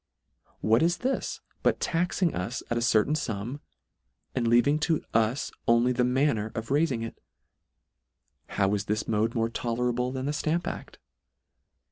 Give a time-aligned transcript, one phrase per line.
[0.61, 3.61] What is this but taxing us at a certain Jam,
[4.33, 7.21] and leaving to us only the ttia?iner of raifing it?
[8.47, 10.97] How is this mode more tolerable than the Stamp act